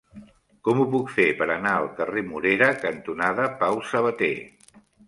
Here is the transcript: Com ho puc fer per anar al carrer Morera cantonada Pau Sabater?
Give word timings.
Com 0.67 0.79
ho 0.81 0.85
puc 0.95 1.11
fer 1.17 1.27
per 1.43 1.47
anar 1.57 1.75
al 1.81 1.91
carrer 2.01 2.25
Morera 2.33 2.73
cantonada 2.87 3.49
Pau 3.63 3.83
Sabater? 3.93 4.35